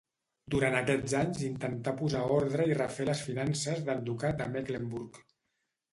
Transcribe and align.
Durant 0.53 0.77
aquests 0.77 1.13
anys 1.19 1.43
intentà 1.49 1.93
posar 2.01 2.23
ordre 2.37 2.67
i 2.71 2.79
refer 2.79 3.07
les 3.11 3.21
finances 3.29 3.87
del 3.91 4.05
ducat 4.09 4.41
de 4.45 4.49
Mecklenburg. 4.57 5.21